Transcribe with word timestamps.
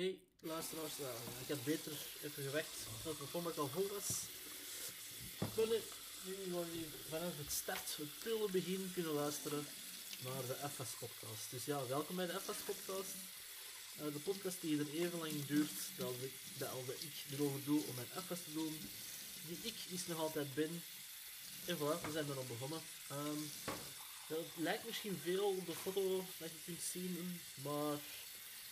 Hey, 0.00 0.18
luisteraars. 0.38 0.92
Ik 1.42 1.48
had 1.48 1.64
beter 1.64 1.92
even 2.22 2.42
gewerkt 2.42 2.76
tot 3.02 3.18
de 3.18 3.18
telefoon 3.18 3.56
al 3.56 3.68
vol 3.68 3.88
was. 3.88 4.08
Nu 6.24 6.34
gewoon 6.44 6.66
vanaf 7.08 7.36
het 7.36 7.52
start, 7.52 7.96
het 7.96 8.18
prille 8.18 8.50
begin 8.50 8.90
kunnen 8.94 9.12
luisteren 9.12 9.66
naar 10.24 10.46
de 10.46 10.56
FS 10.74 10.90
Podcast. 10.98 11.50
Dus 11.50 11.64
ja, 11.64 11.86
welkom 11.86 12.16
bij 12.16 12.26
de 12.26 12.40
FS 12.40 12.60
Podcast. 12.64 13.14
Uh, 13.96 14.12
de 14.12 14.18
podcast 14.18 14.60
die 14.60 14.78
er 14.78 14.90
even 14.94 15.18
lang 15.18 15.46
duurt 15.46 15.78
dat 15.96 16.14
ik, 16.20 16.32
dat 16.58 16.70
ik 16.98 17.32
erover 17.32 17.64
doe 17.64 17.82
om 17.86 17.94
mijn 17.94 18.24
FS 18.26 18.44
te 18.44 18.52
doen. 18.52 18.90
Die 19.46 19.58
ik 19.62 19.76
is 19.88 20.06
nog 20.06 20.18
altijd 20.18 20.54
ben. 20.54 20.82
En 21.64 21.76
voilà, 21.76 22.00
we 22.04 22.12
zijn 22.12 22.28
er 22.28 22.36
al 22.36 22.46
begonnen. 22.54 22.80
Um, 23.12 23.50
het 24.26 24.50
lijkt 24.56 24.86
misschien 24.86 25.20
veel 25.22 25.48
op 25.48 25.66
de 25.66 25.74
foto 25.82 26.24
dat 26.38 26.50
je 26.50 26.58
kunt 26.64 26.82
zien, 26.92 27.40
maar 27.62 27.98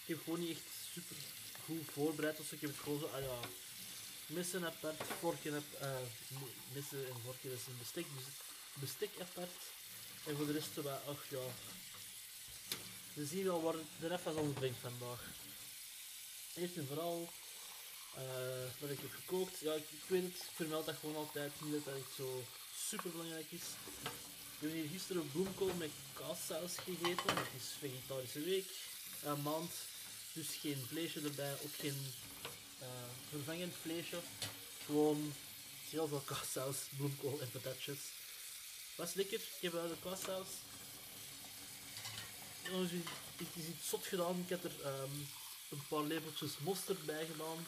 ik 0.08 0.14
heb 0.14 0.24
gewoon 0.24 0.40
niet 0.40 0.50
echt 0.50 0.66
super 0.92 1.16
goed 1.64 1.90
voorbereid. 1.92 2.36
Dus 2.36 2.52
ik 2.52 2.60
heb 2.60 2.70
het 2.70 2.80
gewoon 2.80 2.98
zo, 2.98 3.06
ah 3.06 3.22
ja, 3.22 3.38
missen 4.26 4.66
apart, 4.66 5.02
vorken 5.20 5.52
heb, 5.52 5.82
uh, 5.82 5.96
missen 6.72 7.06
en 7.06 7.20
vorken 7.24 7.52
is 7.52 7.66
een 7.66 7.78
bestek, 7.78 8.06
dus 8.16 8.24
bestek 8.74 9.10
apart. 9.20 9.60
En 10.26 10.36
voor 10.36 10.46
de 10.46 10.52
rest, 10.52 10.74
wel, 10.74 11.00
ach 11.06 11.24
ja, 11.28 11.44
we 13.12 13.26
zien 13.26 13.44
wel 13.44 13.62
waar 13.62 13.74
de 14.00 14.06
ref 14.06 14.26
ons 14.26 14.54
brengt 14.54 14.78
vandaag. 14.80 15.22
Eerst 16.54 16.76
en 16.76 16.86
vooral 16.86 17.28
uh, 18.16 18.70
wat 18.78 18.90
ik 18.90 19.00
heb 19.00 19.10
gekookt. 19.10 19.58
Ja, 19.58 19.72
ik, 19.72 19.86
ik, 19.90 20.04
weet 20.06 20.22
het, 20.22 20.32
ik 20.32 20.54
vermeld 20.54 20.86
dat 20.86 20.96
gewoon 21.00 21.16
altijd, 21.16 21.52
niet 21.60 21.72
dat 21.72 21.84
dat 21.84 21.94
echt 21.94 22.14
zo 22.16 22.44
super 22.88 23.10
belangrijk 23.10 23.50
is. 23.50 23.66
We 24.58 24.66
hebben 24.66 24.80
hier 24.80 24.90
gisteren 24.90 25.30
bloemkool 25.30 25.74
met 25.74 25.90
kaassaus 26.12 26.74
gegeten. 26.76 27.36
Het 27.36 27.60
is 27.60 27.76
vegetarische 27.78 28.40
week, 28.40 28.66
een 29.22 29.42
maand. 29.42 29.72
Dus 30.32 30.46
geen 30.60 30.84
vleesje 30.88 31.20
erbij, 31.20 31.52
ook 31.52 31.74
geen 31.78 32.14
uh, 32.80 32.86
vervangend 33.30 33.74
vleesje. 33.82 34.20
Gewoon 34.84 35.34
heel 35.90 36.08
veel 36.08 36.22
kaassaus, 36.24 36.76
bloemkool 36.96 37.40
en 37.40 37.50
patatjes. 37.50 37.98
Was 38.96 39.14
lekker, 39.14 39.38
ik 39.38 39.60
heb 39.60 39.72
de 39.72 39.96
kaassaus. 40.02 40.46
Het 42.62 43.46
is 43.54 43.64
iets 43.64 43.88
zot 43.88 44.06
gedaan, 44.06 44.40
ik 44.40 44.48
heb 44.48 44.64
er 44.64 44.86
um, 44.86 45.28
een 45.68 45.86
paar 45.88 46.02
lepeltjes 46.02 46.50
mosterd 46.58 47.06
bij 47.06 47.26
gedaan. 47.26 47.66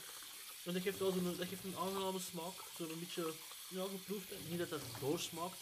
En 0.65 0.73
dat 0.73 0.83
geeft 0.83 0.99
wel 0.99 1.13
zo'n, 1.13 1.37
dat 1.37 1.49
geeft 1.49 1.65
een 1.65 1.77
aangename 1.77 2.21
smaak, 2.21 2.55
zo'n 2.77 2.99
beetje 2.99 3.33
ja, 3.69 3.83
geproefd. 3.83 4.27
Niet 4.49 4.59
dat 4.59 4.71
het 4.71 4.83
doorsmaakt, 5.01 5.59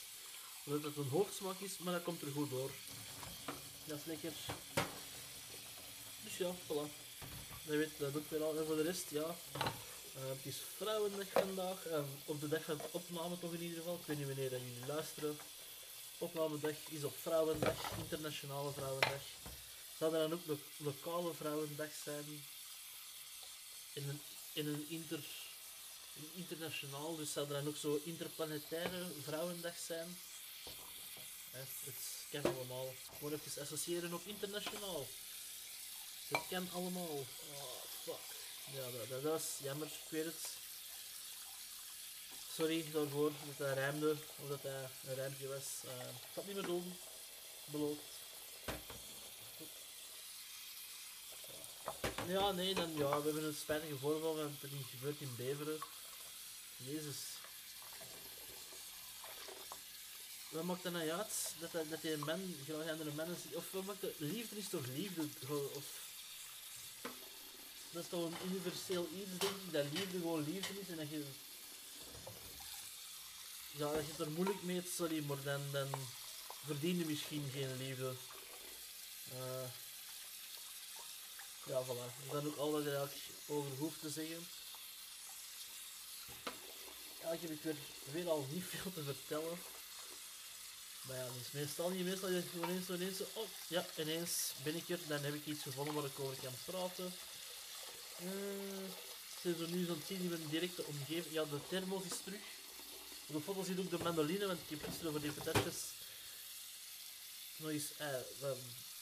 dat 0.64 0.82
het 0.82 0.96
een 0.96 1.08
hoofdsmaak 1.08 1.60
is, 1.60 1.78
maar 1.78 1.92
dat 1.92 2.02
komt 2.02 2.22
er 2.22 2.32
goed 2.32 2.50
door. 2.50 2.70
Dat 3.84 3.98
is 3.98 4.04
lekker. 4.04 4.32
Ja, 6.38 6.54
voilà. 6.66 6.86
Dat 7.66 7.76
weet 7.76 7.90
dat 7.98 8.16
ook 8.16 8.30
weer 8.30 8.42
al. 8.42 8.58
En 8.58 8.66
voor 8.66 8.76
de 8.76 8.82
rest, 8.82 9.10
ja. 9.10 9.36
Uh, 9.56 10.28
het 10.28 10.46
is 10.46 10.56
Vrouwendag 10.76 11.26
vandaag. 11.32 11.86
Op 12.24 12.40
de 12.40 12.48
dag 12.48 12.64
van 12.64 12.76
de 12.76 12.88
opname 12.90 13.38
toch 13.38 13.52
in 13.52 13.62
ieder 13.62 13.78
geval. 13.78 13.94
Ik 13.94 14.06
weet 14.06 14.18
niet 14.18 14.26
wanneer 14.26 14.50
dat 14.50 14.60
jullie 14.60 14.86
luisteren. 14.86 15.38
Opnamedag 16.18 16.76
is 16.88 17.04
op 17.04 17.16
Vrouwendag, 17.22 17.74
Internationale 17.98 18.72
Vrouwendag. 18.72 19.20
Zou 19.98 20.14
er 20.14 20.28
dan 20.28 20.32
ook 20.32 20.46
lo 20.46 20.58
lokale 20.76 21.34
Vrouwendag 21.34 21.90
zijn? 22.04 22.44
In 23.92 24.08
een, 24.08 24.20
in 24.52 24.66
een, 24.66 24.86
inter, 24.88 25.24
een 26.16 26.30
internationaal, 26.34 27.16
dus 27.16 27.32
zou 27.32 27.46
er 27.46 27.52
dan 27.52 27.68
ook 27.68 27.76
zo 27.76 28.00
interplanetaire 28.04 29.06
Vrouwendag 29.22 29.78
zijn? 29.86 30.18
het 31.50 31.94
kan 32.30 32.54
allemaal. 32.54 32.94
Gewoon 33.18 33.32
even 33.32 33.62
associëren 33.62 34.14
op 34.14 34.26
internationaal. 34.26 35.06
Het 36.28 36.42
kan 36.48 36.68
allemaal. 36.72 37.06
Oh, 37.06 37.26
fuck. 38.04 38.20
Ja, 38.72 38.90
dat, 38.90 39.08
dat 39.08 39.22
was 39.22 39.44
jammer, 39.62 39.86
ik 39.86 40.10
weet 40.10 40.24
het. 40.24 40.48
Sorry 42.54 42.90
daarvoor 42.92 43.32
dat 43.46 43.66
hij 43.66 43.74
rijmde, 43.74 44.16
of 44.42 44.48
dat 44.48 44.62
hij 44.62 44.88
een 45.06 45.14
rijmpje 45.14 45.48
was. 45.48 45.64
Uh, 45.84 46.08
ik 46.08 46.34
het 46.34 46.46
niet 46.46 46.54
meer 46.54 46.64
doen. 46.64 46.98
Beloofd. 47.64 48.00
Ja, 52.26 52.50
nee, 52.52 52.74
dan, 52.74 52.92
ja, 52.92 53.18
we 53.18 53.24
hebben 53.24 53.44
een 53.44 53.54
spijtige 53.54 53.98
voorval, 53.98 54.36
want 54.36 54.62
het 54.62 54.72
is 54.72 54.78
gebeurd 54.90 55.20
in 55.20 55.36
Beveren. 55.36 55.78
Jezus, 56.76 57.16
wat 60.48 60.62
maakt 60.62 60.82
dat 60.82 60.92
nou 60.92 61.10
uit? 61.10 61.54
Dat, 61.60 61.72
dat, 61.72 62.00
die 62.00 62.16
man 62.16 62.54
andere 62.90 63.36
ziet? 63.42 63.54
Of 63.54 63.70
wat 63.70 63.84
maakt 63.84 64.00
dat? 64.00 64.10
Liefde 64.16 64.56
is 64.56 64.68
toch 64.68 64.86
liefde? 64.86 65.28
Of, 65.74 66.07
dat 67.90 68.02
is 68.02 68.08
toch 68.08 68.24
een 68.24 68.50
universeel 68.50 69.08
iets, 69.14 69.30
denk 69.38 69.56
ik, 69.66 69.72
dat 69.72 69.84
liefde 69.92 70.18
gewoon 70.18 70.44
liefde 70.44 70.80
is 70.80 70.88
en 70.88 70.96
dat 70.96 71.08
je... 71.08 71.24
Ja, 73.70 73.92
dat 73.92 74.04
je 74.04 74.10
het 74.10 74.20
er 74.20 74.30
moeilijk 74.30 74.62
mee 74.62 74.76
hebt, 74.76 74.94
sorry, 74.94 75.24
maar 75.24 75.42
dan, 75.42 75.60
dan 75.72 75.88
verdien 76.64 76.98
je 76.98 77.04
misschien 77.04 77.50
geen 77.52 77.76
liefde. 77.76 78.14
Uh, 79.32 79.68
ja, 81.66 81.84
voilà. 81.84 82.30
Dat 82.30 82.42
is 82.42 82.48
ook 82.48 82.56
al 82.56 82.72
wat 82.72 82.82
je 82.82 82.96
eigenlijk 82.96 83.20
over 83.46 83.70
hoeft 83.76 84.00
te 84.00 84.10
zeggen. 84.10 84.46
Eigenlijk 87.22 87.42
heb 87.42 87.50
ik 87.50 87.62
weer, 87.62 87.76
weer 88.12 88.30
al 88.30 88.46
niet 88.50 88.64
veel 88.72 88.92
te 88.92 89.02
vertellen. 89.02 89.58
Maar 91.02 91.16
ja, 91.16 91.24
dus 91.24 91.50
meestal 91.50 91.90
niet. 91.90 92.04
Meestal 92.04 92.28
is 92.28 92.44
gewoon 92.50 92.68
ineens 92.68 92.86
zo, 92.86 92.94
ineens. 92.94 93.20
Oh, 93.32 93.48
ja, 93.68 93.86
ineens 93.96 94.52
ben 94.62 94.74
ik. 94.74 95.08
Dan 95.08 95.22
heb 95.22 95.34
ik 95.34 95.46
iets 95.46 95.62
gevonden 95.62 95.94
waar 95.94 96.04
ik 96.04 96.20
over 96.20 96.36
kan 96.42 96.54
praten. 96.64 97.12
Uh, 98.22 98.30
zijn 99.40 99.56
zo 99.56 99.66
nu 99.66 99.84
zo'n 99.84 100.02
zien 100.06 100.20
in 100.20 100.28
mijn 100.28 100.48
directe 100.48 100.84
omgeving. 100.84 101.34
Ja, 101.34 101.44
de 101.44 101.66
thermos 101.68 102.04
is 102.04 102.20
terug. 102.24 102.40
Op 103.28 103.34
de 103.34 103.40
foto 103.40 103.62
ziet 103.62 103.78
ook 103.78 103.90
de 103.90 103.98
mandoline, 103.98 104.46
want 104.46 104.60
ik 104.60 104.68
heb 104.68 104.82
gisteren 104.82 105.08
over 105.08 105.20
die 105.22 105.32
patatjes 105.32 105.92
nog 107.56 107.70
eens 107.70 107.96
eh, 107.96 108.20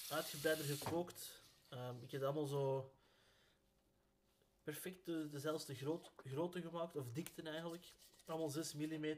uitgebreider 0.09 0.65
gekookt. 0.65 1.31
Um, 1.71 2.03
ik 2.03 2.11
heb 2.11 2.23
allemaal 2.23 2.47
zo 2.47 2.93
perfect 4.63 5.05
de, 5.05 5.29
dezelfde 5.31 5.75
groot, 5.75 6.11
grootte 6.17 6.61
gemaakt, 6.61 6.97
of 6.97 7.07
dikte 7.13 7.43
eigenlijk. 7.43 7.85
Allemaal 8.25 8.51
6 8.51 8.75
mm 8.75 9.17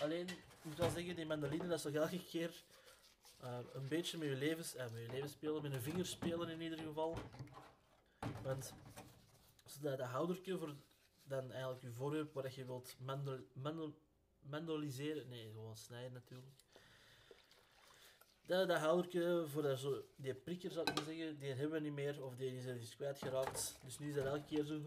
Alleen, 0.00 0.28
ik 0.28 0.62
moet 0.62 0.78
wel 0.78 0.90
zeggen, 0.90 1.16
die 1.16 1.26
mandoline, 1.26 1.68
dat 1.68 1.76
is 1.76 1.82
toch 1.82 1.92
elke 1.92 2.24
keer 2.24 2.64
uh, 3.44 3.58
een 3.72 3.88
beetje 3.88 4.18
met 4.18 4.28
je, 4.28 4.36
levens, 4.36 4.76
uh, 4.76 4.82
met 4.82 5.02
je 5.02 5.08
leven 5.10 5.28
spelen, 5.28 5.62
met 5.62 5.72
een 5.72 5.82
vinger 5.82 6.06
spelen 6.06 6.48
in 6.48 6.60
ieder 6.60 6.78
geval. 6.78 7.18
Want 8.42 8.74
zodat 9.64 9.98
de 9.98 10.04
houdertje 10.04 10.58
voor 10.58 10.74
dan 11.22 11.50
eigenlijk 11.50 11.82
je 11.82 11.92
voorwerp 11.92 12.32
waar 12.32 12.52
je 12.54 12.64
wilt 12.64 12.96
mandel, 13.52 13.94
mandoliseren, 14.40 15.28
nee, 15.28 15.50
gewoon 15.50 15.76
snijden 15.76 16.12
natuurlijk. 16.12 16.56
Dat, 18.46 18.68
dat 18.68 18.78
houdertje 18.78 19.44
voor 19.46 19.62
dat 19.62 19.78
zo, 19.78 20.04
die 20.16 20.34
prikker 20.34 20.70
zou 20.70 20.90
ik 20.90 20.94
maar 20.94 21.04
zeggen, 21.04 21.38
die 21.38 21.48
hebben 21.48 21.70
we 21.70 21.80
niet 21.80 21.92
meer 21.92 22.24
of 22.24 22.36
die 22.36 22.56
is 22.56 22.64
er 22.64 22.76
eens 22.76 22.96
kwijtgeraakt. 22.96 23.78
Dus 23.84 23.98
nu 23.98 24.08
is 24.08 24.14
dat 24.14 24.26
elke 24.26 24.44
keer 24.44 24.64
zo. 24.64 24.80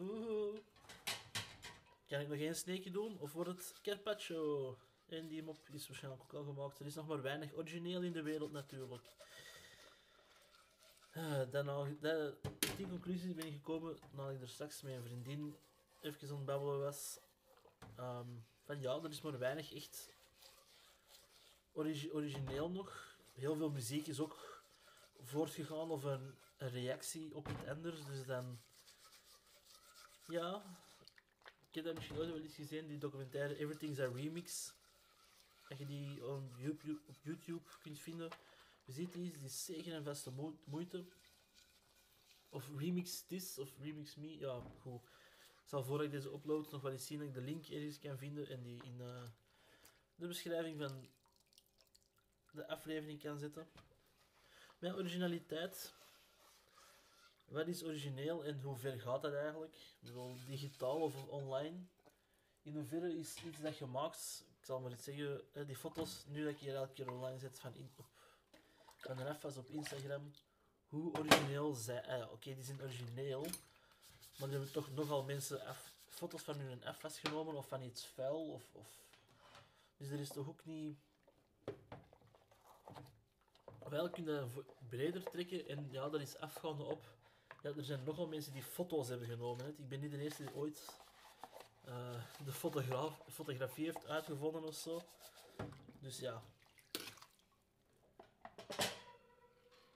Kan 2.08 2.20
ik 2.20 2.28
nog 2.28 2.38
één 2.38 2.56
sneekje 2.56 2.92
doen 2.92 3.20
of 3.20 3.34
wordt 3.34 3.50
het 3.50 3.74
carpaccio? 3.82 4.78
En 5.06 5.28
die 5.28 5.44
mop 5.44 5.70
is 5.72 5.88
waarschijnlijk 5.88 6.24
ook 6.24 6.34
al 6.34 6.44
gemaakt. 6.44 6.80
Er 6.80 6.86
is 6.86 6.96
nog 6.96 7.08
maar 7.08 7.22
weinig 7.22 7.54
origineel 7.54 8.02
in 8.02 8.12
de 8.12 8.22
wereld 8.22 8.52
natuurlijk. 8.52 9.08
Uh, 11.14 11.42
dan 11.52 11.98
dat, 12.02 12.36
die 12.78 12.88
conclusie 12.88 13.34
ben 13.34 13.46
ik 13.46 13.54
gekomen 13.54 13.98
nadat 14.12 14.34
ik 14.34 14.42
er 14.42 14.50
straks 14.50 14.82
met 14.82 14.94
een 14.94 15.04
vriendin 15.04 15.58
even 16.02 16.30
aan 16.30 16.36
het 16.36 16.46
babbelen 16.46 16.80
was. 16.80 17.20
Um, 18.00 18.46
van 18.64 18.82
ja, 18.82 19.00
er 19.04 19.10
is 19.10 19.22
maar 19.22 19.40
weinig 19.40 19.74
echt 19.74 20.14
origineel 22.12 22.70
nog. 22.70 23.18
Heel 23.34 23.56
veel 23.56 23.70
muziek 23.70 24.08
is 24.08 24.20
ook 24.20 24.64
voortgegaan 25.20 25.92
of 25.92 26.04
een, 26.04 26.36
een 26.58 26.70
reactie 26.70 27.36
op 27.36 27.48
iets 27.48 27.66
anders. 27.66 28.06
Dus 28.06 28.26
dan... 28.26 28.60
Ja, 30.28 30.64
ik 31.68 31.76
heb 31.76 31.84
dat 31.84 31.96
misschien 31.96 32.18
ooit 32.18 32.30
wel 32.30 32.42
eens 32.42 32.56
gezien, 32.56 32.88
die 32.88 32.98
documentaire 32.98 33.58
Everything's 33.58 34.00
a 34.00 34.06
Remix 34.06 34.74
dat 35.68 35.78
je 35.78 35.86
die 35.86 36.26
op 36.26 36.58
YouTube, 36.58 37.00
op 37.06 37.16
YouTube 37.22 37.70
kunt 37.82 38.00
vinden. 38.00 38.30
Je 38.86 38.92
ziet 38.92 39.14
die, 39.14 39.32
die 39.32 39.44
is 39.44 39.66
zeker 39.66 39.94
en 39.94 40.04
vaste 40.04 40.32
moeite. 40.66 41.06
Of 42.50 42.70
remix 42.78 43.22
this, 43.22 43.58
of 43.58 43.78
remix 43.80 44.16
me, 44.16 44.38
ja 44.38 44.62
goed. 44.82 45.02
Ik 45.62 45.72
zal 45.72 45.84
voor 45.84 46.04
ik 46.04 46.12
deze 46.12 46.34
upload 46.34 46.72
nog 46.72 46.82
wel 46.82 46.92
eens 46.92 47.06
zien 47.06 47.20
dat 47.20 47.28
ik 47.28 47.34
de 47.34 47.42
link 47.42 47.66
ergens 47.66 48.00
kan 48.00 48.18
vinden 48.18 48.48
en 48.50 48.64
die 48.64 48.84
in 48.84 49.00
uh, 49.00 49.24
de 50.16 50.28
beschrijving 50.28 50.78
van 50.78 51.10
de 52.52 52.68
aflevering 52.68 53.22
kan 53.22 53.40
zetten. 53.40 53.68
Mijn 54.80 54.96
originaliteit. 54.96 55.94
Wat 57.46 57.68
is 57.68 57.84
origineel 57.84 58.46
en 58.46 58.62
hoe 58.62 58.76
ver 58.76 59.00
gaat 59.00 59.22
dat 59.22 59.34
eigenlijk? 59.34 59.76
Ik 60.02 60.46
digitaal 60.46 61.02
of 61.02 61.28
online? 61.28 61.78
In 62.62 62.76
hoeverre 62.76 63.18
is 63.18 63.44
iets 63.44 63.62
dat 63.62 63.78
je 63.78 63.86
maakt 63.86 64.46
ik 64.66 64.72
zal 64.72 64.80
maar 64.80 64.92
iets 64.92 65.04
zeggen, 65.04 65.42
die 65.68 65.76
foto's, 65.76 66.24
nu 66.28 66.44
dat 66.44 66.54
ik 66.54 66.60
hier 66.60 66.76
elke 66.76 66.94
keer 66.94 67.12
online 67.12 67.40
zet 67.40 67.60
van, 67.60 67.76
in, 67.76 67.92
op, 67.98 68.06
op 69.58 69.70
Instagram, 69.70 70.32
hoe 70.88 71.14
origineel 71.18 71.74
zij... 71.74 72.02
eh, 72.02 72.32
Oké, 72.32 72.56
die 72.56 72.64
zijn 72.64 72.82
origineel, 72.82 73.42
maar 74.38 74.48
die 74.50 74.58
hebben 74.58 74.72
toch 74.72 74.92
nogal 74.92 75.24
mensen 75.24 75.76
foto's 76.10 76.42
van 76.42 76.56
hun 76.58 76.94
F-fles 76.96 77.20
genomen 77.20 77.56
of 77.56 77.68
van 77.68 77.82
iets 77.82 78.06
vuil 78.06 78.52
of, 78.52 78.64
of... 78.72 78.88
Dus 79.98 80.10
er 80.10 80.20
is 80.20 80.30
toch 80.30 80.48
ook 80.48 80.66
niet... 80.66 80.98
Wel 83.90 84.10
kun 84.10 84.24
je 84.24 84.30
dat 84.40 84.50
vo- 84.52 84.74
breder 84.90 85.24
trekken 85.24 85.68
en 85.68 85.88
ja, 85.92 86.10
dat 86.10 86.22
is 86.22 86.38
afgaande 86.38 86.84
op. 86.84 87.04
Ja, 87.62 87.70
er 87.78 87.84
zijn 87.84 88.04
nogal 88.04 88.28
mensen 88.28 88.54
die 88.54 88.64
foto's 88.64 89.08
hebben 89.08 89.28
genomen. 89.28 89.66
Hè. 89.66 89.72
Ik 89.72 89.88
ben 89.90 90.00
niet 90.00 90.12
de 90.12 90.18
eerste 90.22 90.44
die 90.46 90.56
ooit 90.56 90.86
eh, 91.86 92.46
de 92.46 92.52
fotograaf, 92.52 93.22
fotografie 93.30 93.86
heeft 93.86 94.08
uitgevonden 94.08 94.64
of 94.64 94.76
zo. 94.76 95.02
Dus 96.00 96.20
ja. 96.20 96.42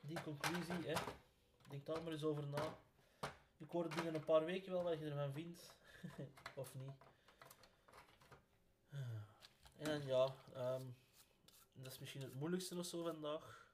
Die 0.01 0.21
conclusie, 0.21 0.87
hè. 0.87 0.93
Denk 1.67 1.85
daar 1.85 2.03
maar 2.03 2.11
eens 2.11 2.23
over 2.23 2.47
na. 2.47 2.77
Ik 3.57 3.69
hoor 3.69 3.87
binnen 3.87 4.15
een 4.15 4.25
paar 4.25 4.45
weken 4.45 4.71
wel 4.71 4.83
wat 4.83 4.99
je 4.99 5.05
ervan 5.05 5.33
vindt. 5.33 5.75
of 6.55 6.73
niet. 6.75 6.91
En 9.77 10.05
ja, 10.05 10.35
ehm, 10.53 10.83
dat 11.73 11.91
is 11.91 11.99
misschien 11.99 12.21
het 12.21 12.33
moeilijkste 12.33 12.77
of 12.77 12.85
zo 12.85 13.03
vandaag. 13.03 13.67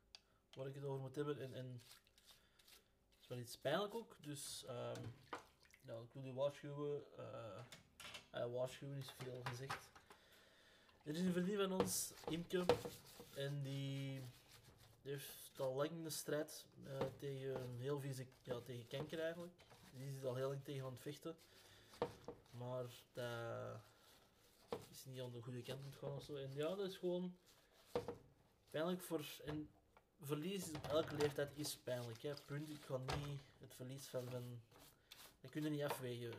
Waar 0.53 0.67
ik 0.67 0.75
het 0.75 0.83
over 0.83 1.01
moet 1.01 1.15
hebben. 1.15 1.39
En, 1.39 1.53
en 1.53 1.81
het 3.13 3.21
is 3.21 3.27
wel 3.27 3.37
iets 3.37 3.57
pijnlijk 3.57 3.95
ook. 3.95 4.15
Dus 4.19 4.65
ehm, 4.65 5.01
ja, 5.81 5.93
ik 5.93 6.13
wil 6.13 6.23
je 6.23 6.33
waarschuwen. 6.33 7.03
eh 7.17 7.63
eh, 8.35 8.53
waarschuwen 8.53 8.97
is 8.97 9.13
veel 9.17 9.41
gezegd. 9.43 9.89
Er 11.03 11.15
is 11.15 11.19
een 11.19 11.31
vriendin 11.31 11.57
van 11.57 11.79
ons, 11.79 12.13
Imke. 12.29 12.65
En 13.35 13.63
die 13.63 14.21
heeft 15.01 15.59
al 15.59 15.73
lang 15.73 15.91
een 15.91 16.11
strijd 16.11 16.65
eh, 16.85 16.99
tegen 17.17 17.77
heel 17.79 17.99
vieze, 17.99 18.25
ja, 18.41 18.59
tegen 18.59 18.87
kanker 18.87 19.19
eigenlijk. 19.19 19.53
Die 19.97 20.15
is 20.15 20.23
al 20.23 20.35
heel 20.35 20.47
lang 20.47 20.63
tegen 20.63 20.85
aan 20.85 20.91
het 20.91 21.01
vechten. 21.01 21.35
Maar 22.51 22.85
dat 24.69 24.79
is 24.91 25.05
niet 25.05 25.21
aan 25.21 25.31
de 25.31 25.41
goede 25.41 25.61
kant 25.61 25.79
aan 26.01 26.15
het 26.15 26.23
zo. 26.23 26.35
En 26.35 26.53
ja, 26.53 26.75
dat 26.75 26.89
is 26.89 26.97
gewoon 26.97 27.35
pijnlijk 28.69 29.01
voor. 29.01 29.25
En 29.45 29.69
verlies 30.21 30.69
op 30.69 30.87
elke 30.87 31.15
leeftijd 31.15 31.51
is 31.55 31.77
pijnlijk. 31.77 32.21
Hè. 32.21 32.33
Punt. 32.45 32.69
Ik 32.69 32.83
ga 32.85 32.97
niet 32.97 33.41
het 33.59 33.75
verlies 33.75 34.07
van. 34.07 34.29
van 34.29 34.61
dat 35.41 35.51
kun 35.51 35.71
niet 35.71 35.83
afwegen. 35.83 36.33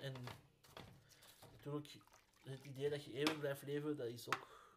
En 0.00 0.14
natuurlijk, 1.64 2.04
het 2.42 2.64
idee 2.64 2.90
dat 2.90 3.04
je 3.04 3.12
eeuwig 3.12 3.38
blijft 3.38 3.62
leven, 3.62 3.96
dat 3.96 4.06
is 4.06 4.26
ook. 4.26 4.72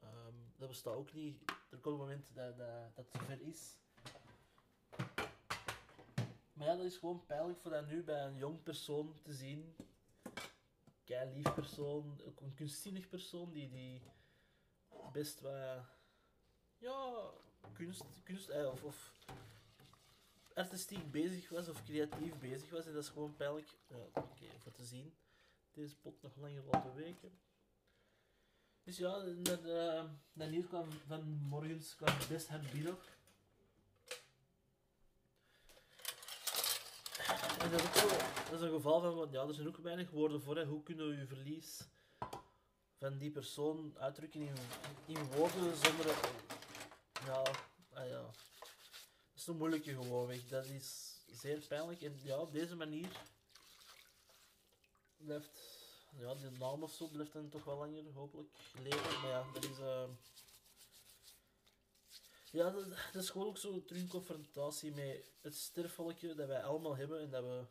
ehm, 0.00 0.34
dat 0.56 0.68
bestaat 0.68 0.94
ook 0.94 1.12
niet. 1.12 1.42
Er 1.70 1.78
komt 1.78 1.94
een 1.94 2.00
moment 2.00 2.34
dat, 2.34 2.56
dat, 2.56 2.94
dat 2.94 3.06
het 3.26 3.40
is. 3.40 3.76
Maar 6.52 6.66
ja, 6.66 6.76
dat 6.76 6.84
is 6.84 6.96
gewoon 6.96 7.26
pijnlijk 7.26 7.60
voor 7.60 7.70
dat 7.70 7.86
nu 7.86 8.02
bij 8.02 8.24
een 8.24 8.36
jong 8.36 8.62
persoon 8.62 9.14
te 9.22 9.32
zien. 9.32 9.76
Kei 11.04 11.34
lief 11.34 11.54
persoon, 11.54 12.20
ook 12.26 12.40
een 12.40 12.54
kunstzinnig 12.54 13.08
persoon 13.08 13.52
die, 13.52 13.68
die 13.68 14.02
best 15.12 15.40
wat. 15.40 15.84
Ja, 16.78 17.30
kunst, 17.72 18.04
kunst 18.22 18.48
eh, 18.48 18.66
of, 18.66 18.82
of 18.84 19.12
artistiek 20.54 21.10
bezig 21.10 21.48
was 21.48 21.68
of 21.68 21.84
creatief 21.84 22.38
bezig 22.38 22.70
was. 22.70 22.86
En 22.86 22.92
dat 22.92 23.02
is 23.02 23.08
gewoon 23.08 23.36
pijnlijk. 23.36 23.76
Ja, 23.86 24.22
voor 24.58 24.72
te 24.72 24.84
zien. 24.84 25.14
Deze 25.78 25.96
pot 25.96 26.22
nog 26.22 26.36
langer 26.36 26.62
laten 26.70 26.94
weken. 26.94 27.38
Dus 28.84 28.96
ja, 28.96 29.16
naar, 29.16 29.64
uh, 29.64 30.04
naar 30.32 30.48
hier 30.48 30.64
kwam 30.66 30.88
vanmorgens 31.06 31.96
kwam 31.96 32.16
best 32.28 32.48
het 32.48 32.70
binnen. 32.72 32.96
En 37.60 37.70
dat 37.70 37.80
is, 37.80 37.86
ook 37.86 37.94
zo, 37.94 38.08
dat 38.44 38.52
is 38.52 38.60
een 38.60 38.70
geval 38.74 39.00
van, 39.00 39.14
want 39.14 39.32
ja, 39.32 39.42
er 39.46 39.54
zijn 39.54 39.66
ook 39.68 39.76
weinig 39.76 40.10
woorden 40.10 40.42
voor. 40.42 40.56
Hè. 40.56 40.64
Hoe 40.64 40.82
kunnen 40.82 41.08
we 41.08 41.16
je 41.16 41.26
verlies 41.26 41.80
van 42.98 43.18
die 43.18 43.30
persoon 43.30 43.94
uitdrukken 43.98 44.40
in, 45.06 45.24
woorden 45.24 45.76
zonder... 45.76 46.06
dat- 46.06 46.30
Ja, 47.26 47.42
ah 47.92 48.08
ja. 48.08 48.20
Dat 48.22 48.36
is 49.34 49.46
een 49.46 49.56
moeilijke 49.56 49.94
gewoonweg. 49.94 50.48
Dat 50.48 50.64
is 50.64 51.18
zeer 51.26 51.66
pijnlijk. 51.68 52.02
En 52.02 52.18
ja, 52.22 52.38
op 52.38 52.52
deze 52.52 52.76
manier 52.76 53.08
blijft... 55.24 55.76
Ja, 56.18 56.34
de 56.34 56.50
naam 56.58 56.82
of 56.82 56.92
zo 56.92 57.06
blijft 57.08 57.32
dan 57.32 57.48
toch 57.48 57.64
wel 57.64 57.78
langer, 57.78 58.12
hopelijk, 58.12 58.48
leven. 58.82 59.20
Maar 59.20 59.30
ja, 59.30 59.44
dat 59.52 59.64
is... 59.64 59.78
eh, 59.78 60.08
Ja, 62.50 62.70
dat, 63.12 63.22
is 63.22 63.30
gewoon 63.30 63.46
ook 63.46 63.58
zo 63.58 63.84
terug 63.84 64.02
een 64.02 64.08
confrontatie 64.08 64.94
met 64.94 65.30
het 65.40 65.56
sterfelijke 65.56 66.34
dat 66.34 66.46
wij 66.48 66.62
allemaal 66.62 66.96
hebben 66.96 67.20
en 67.20 67.30
dat 67.30 67.42
we... 67.44 67.64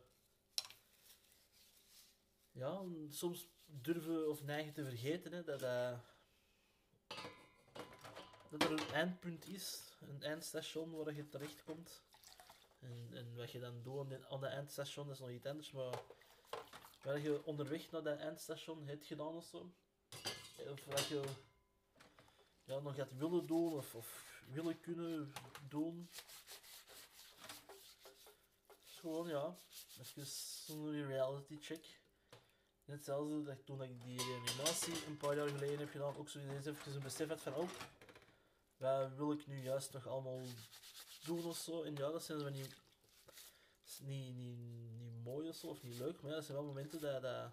Ja, 2.52 2.82
soms 3.10 3.46
durven 3.66 4.28
of 4.30 4.42
neigen 4.42 4.72
te 4.72 4.84
vergeten, 4.84 5.32
hè, 5.32 5.44
dat, 5.44 5.60
dat, 5.60 5.98
dat 8.50 8.62
er 8.62 8.70
een 8.70 8.92
eindpunt 8.92 9.46
is, 9.46 9.82
een 10.00 10.22
eindstation 10.22 10.96
waar 10.96 11.14
je 11.14 11.28
terechtkomt. 11.28 12.02
En, 12.80 13.08
en 13.12 13.36
wat 13.36 13.50
je 13.50 13.60
dan 13.60 13.82
doet 13.82 14.00
aan, 14.00 14.08
de, 14.08 14.18
dat 14.28 14.42
eindstation, 14.42 15.10
is 15.10 15.18
nog 15.18 15.30
iets 15.30 15.46
anders, 15.46 15.70
maar 15.70 16.02
wat 17.12 17.22
je 17.22 17.44
onderweg 17.44 17.90
naar 17.90 18.02
dat 18.02 18.18
eindstation 18.18 18.86
hebt 18.86 19.06
gedaan 19.06 19.34
of 19.36 19.44
zo. 19.44 19.72
Of 20.70 20.84
wat 20.84 21.06
je 21.06 21.22
ja, 22.64 22.78
nog 22.78 22.94
gaat 22.94 23.16
willen 23.16 23.46
doen 23.46 23.72
of, 23.72 23.94
of 23.94 24.40
willen 24.52 24.80
kunnen 24.80 25.32
doen. 25.68 26.10
Gewoon, 28.86 29.28
ja, 29.28 29.56
even 30.00 30.26
zo'n 30.26 31.06
reality 31.06 31.58
check. 31.60 32.00
Net 32.84 32.96
hetzelfde 32.96 33.42
dat 33.42 33.66
toen 33.66 33.82
ik 33.82 34.02
die 34.02 34.22
reanimatie 34.22 35.06
een 35.06 35.16
paar 35.16 35.36
jaar 35.36 35.48
geleden 35.48 35.78
heb 35.78 35.90
gedaan, 35.90 36.16
ook 36.16 36.28
zo 36.28 36.38
ineens 36.38 36.66
even 36.66 36.94
een 36.94 37.02
besef 37.02 37.28
had 37.28 37.40
van, 37.40 37.54
oh, 37.54 37.68
wat 38.76 39.12
wil 39.16 39.32
ik 39.32 39.46
nu 39.46 39.62
juist 39.62 39.92
nog 39.92 40.06
allemaal 40.06 40.40
doen 41.24 41.44
of 41.44 41.56
zo. 41.56 41.82
En 41.82 41.94
ja, 41.94 42.10
dat 42.10 42.24
zijn 42.24 42.54
is 42.54 42.60
niet, 42.60 42.76
niet, 44.00 44.36
niet 44.36 44.97
mooi 45.28 45.48
of 45.48 45.54
zo, 45.54 45.66
of 45.66 45.82
niet 45.82 45.98
leuk, 45.98 46.20
maar 46.22 46.30
dat 46.32 46.44
zijn 46.44 46.56
wel 46.56 46.66
momenten 46.66 47.00
dat, 47.00 47.22
dat, 47.22 47.52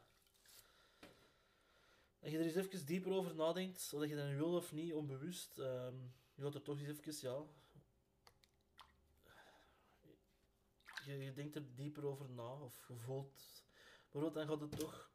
dat 2.19 2.31
je 2.31 2.38
er 2.38 2.45
eens 2.45 2.56
even 2.56 2.86
dieper 2.86 3.12
over 3.12 3.36
nadenkt, 3.36 3.94
of 3.94 4.00
dat 4.00 4.10
je 4.10 4.16
dat 4.16 4.27
wil 4.27 4.54
of 4.54 4.72
niet, 4.72 4.94
onbewust. 4.94 5.60
ehm, 5.60 5.95
je 6.36 6.44
gaat 6.44 6.56
er 6.56 6.62
toch 6.62 6.80
eens 6.80 7.00
even, 7.00 7.30
ja... 7.30 7.44
Je, 11.06 11.17
je 11.17 11.34
denkt 11.34 11.55
er 11.55 11.75
dieper 11.75 12.05
over 12.05 12.29
na, 12.29 12.53
of 12.53 12.88
je 12.88 12.96
voelt... 12.96 13.63
Bijvoorbeeld, 14.01 14.34
dan 14.34 14.48
gaat 14.48 14.70
het 14.70 14.79
toch... 14.79 15.10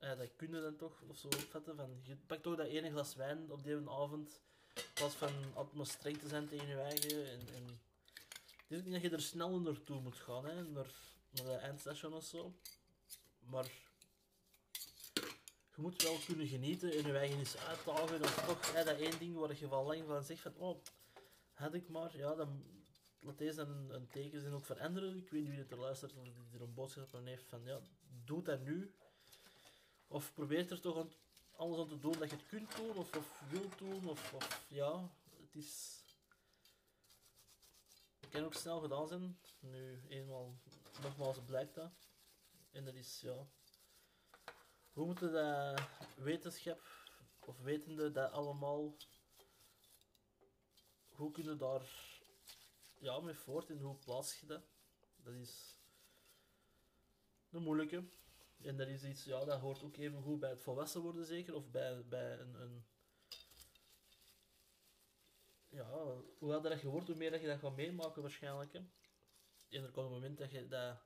Ja, 0.00 0.14
dat 0.14 0.36
kun 0.36 0.54
je 0.54 0.60
dan 0.60 0.76
toch, 0.76 1.02
of 1.08 1.16
zo 1.16 1.26
opvatten, 1.26 1.76
van... 1.76 2.00
Je 2.02 2.16
pakt 2.16 2.42
toch 2.42 2.56
dat 2.56 2.66
ene 2.66 2.90
glas 2.90 3.14
wijn 3.14 3.50
op 3.50 3.64
die 3.64 3.90
avond, 3.90 4.40
in 4.94 5.10
van 5.10 5.32
maar 5.72 5.86
streng 5.86 6.18
te 6.18 6.28
zijn 6.28 6.48
tegen 6.48 6.66
je 6.66 6.80
eigen, 6.80 7.30
en... 7.30 7.40
en 7.54 7.80
het 8.68 8.78
ook 8.78 8.84
niet 8.84 8.92
dat 8.92 9.02
je 9.02 9.16
er 9.16 9.22
snel 9.22 9.60
naartoe 9.60 10.00
moet 10.00 10.16
gaan, 10.16 10.44
hè, 10.44 10.64
naar, 10.64 11.11
naar 11.32 11.44
de 11.44 11.56
eindstation 11.56 12.14
of 12.14 12.24
zo. 12.24 12.54
Maar 13.38 13.70
je 15.74 15.80
moet 15.80 16.02
wel 16.02 16.18
kunnen 16.26 16.46
genieten 16.46 16.92
en 16.92 17.06
je 17.06 17.18
eigen 17.18 17.38
eens 17.38 17.56
uitdagen. 17.56 18.22
Of 18.22 18.44
toch 18.46 18.72
hè, 18.72 18.84
dat 18.84 18.98
één 18.98 19.18
ding 19.18 19.36
waar 19.36 19.58
je 19.58 19.68
van 19.68 19.84
lang 19.84 20.06
van 20.06 20.24
zegt 20.24 20.40
van, 20.40 20.54
oh, 20.56 20.82
had 21.52 21.74
ik 21.74 21.88
maar, 21.88 22.16
ja, 22.16 22.34
dan 22.34 22.64
laat 23.20 23.38
deze 23.38 23.60
een, 23.60 23.94
een 23.94 24.08
teken 24.08 24.52
ook 24.52 24.64
voor 24.64 24.80
anderen. 24.80 25.16
Ik 25.16 25.30
weet 25.30 25.40
niet 25.40 25.50
wie 25.50 25.58
het 25.58 25.70
er 25.70 25.78
luistert 25.78 26.12
of 26.16 26.24
die 26.24 26.34
er 26.54 26.62
een 26.62 26.74
boodschap 26.74 27.14
aan 27.14 27.26
heeft 27.26 27.48
van, 27.48 27.64
ja, 27.64 27.80
doe 28.24 28.42
dat 28.42 28.60
nu. 28.60 28.94
Of 30.06 30.34
probeer 30.34 30.70
er 30.70 30.80
toch 30.80 31.06
alles 31.56 31.78
aan 31.78 31.88
te 31.88 31.98
doen 31.98 32.18
dat 32.18 32.30
je 32.30 32.36
het 32.36 32.46
kunt 32.46 32.76
doen 32.76 32.96
of, 32.96 33.16
of 33.16 33.42
wilt 33.50 33.78
doen. 33.78 34.08
Of, 34.08 34.32
of 34.32 34.64
ja, 34.68 35.10
het 35.40 35.54
is... 35.54 36.00
Het 38.20 38.30
kan 38.30 38.44
ook 38.44 38.54
snel 38.54 38.80
gedaan 38.80 39.08
zijn. 39.08 39.38
Nu, 39.60 40.00
eenmaal, 40.08 40.54
nogmaals 41.00 41.38
blijkt 41.44 41.74
dat. 41.74 41.90
En 42.70 42.84
dat 42.84 42.94
is, 42.94 43.20
ja... 43.20 43.46
Hoe 44.92 45.06
moeten 45.06 45.32
dat 45.32 45.88
wetenschap, 46.16 46.82
of 47.38 47.58
wetende 47.58 48.10
dat 48.10 48.32
allemaal... 48.32 48.96
Hoe 51.08 51.30
kunnen 51.30 51.58
daar 51.58 51.82
ja, 52.98 53.20
mee 53.20 53.34
voort 53.34 53.70
en 53.70 53.80
hoe 53.80 53.96
plaats 53.96 54.40
je 54.40 54.46
dat? 54.46 54.62
Dat 55.16 55.34
is 55.34 55.80
een 57.50 57.62
moeilijke. 57.62 58.04
En 58.62 58.76
dat 58.76 58.88
is 58.88 59.04
iets, 59.04 59.24
ja, 59.24 59.44
dat 59.44 59.60
hoort 59.60 59.82
ook 59.82 59.96
even 59.96 60.22
goed 60.22 60.40
bij 60.40 60.50
het 60.50 60.62
volwassen 60.62 61.00
worden 61.00 61.24
zeker, 61.24 61.54
of 61.54 61.70
bij, 61.70 62.04
bij 62.08 62.38
een, 62.38 62.54
een 62.54 62.84
ja, 65.68 65.88
hoe 66.38 66.52
ouder 66.52 66.70
dat 66.70 66.80
je 66.80 66.88
wordt, 66.88 67.06
hoe 67.06 67.16
meer 67.16 67.30
dat 67.30 67.40
je 67.40 67.46
dat 67.46 67.58
gaat 67.58 67.76
meemaken 67.76 68.22
waarschijnlijk. 68.22 68.72
Hè. 68.72 68.80
En 69.72 69.82
er 69.82 69.90
komt 69.90 70.06
een 70.06 70.12
moment 70.12 70.38
dat, 70.38 70.50
dat, 70.70 70.96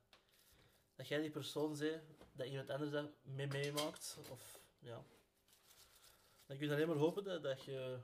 dat 0.95 1.09
jij 1.09 1.21
die 1.21 1.31
persoon 1.31 1.79
bent, 1.79 2.03
dat 2.33 2.47
iemand 2.47 2.71
anders 2.71 2.91
dat 2.91 3.11
mee 3.23 3.47
meemaakt. 3.47 4.19
Of, 4.31 4.61
ja. 4.79 5.03
Dan 6.47 6.57
kun 6.57 6.67
je 6.67 6.73
alleen 6.73 6.89
maar 6.89 6.97
hopen 6.97 7.25
dat, 7.25 7.43
dat 7.43 7.65
je 7.65 7.99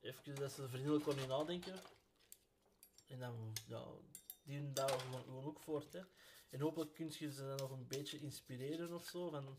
even 0.00 0.34
dat 0.34 0.52
ze 0.52 0.68
vriendelijk 0.68 1.04
kon 1.04 1.28
nadenken. 1.28 1.74
En 3.06 3.18
dan, 3.18 3.52
ja, 3.66 3.84
die 4.42 4.72
daar 4.72 4.88
gewoon 4.88 5.44
ook 5.44 5.60
voort. 5.60 5.92
Hè. 5.92 6.00
En 6.50 6.60
hopelijk 6.60 6.94
kun 6.94 7.12
je 7.18 7.32
ze 7.32 7.46
dan 7.46 7.56
nog 7.56 7.70
een 7.70 7.86
beetje 7.88 8.18
inspireren 8.18 8.94
of 8.94 9.04
zo. 9.04 9.30
Van 9.30 9.58